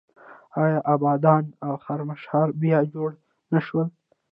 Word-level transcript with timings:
آیا 0.63 0.79
ابادان 0.93 1.43
او 1.65 1.73
خرمشهر 1.85 2.47
بیا 2.61 2.79
جوړ 2.93 3.09
نه 3.53 3.59
شول؟ 3.65 3.87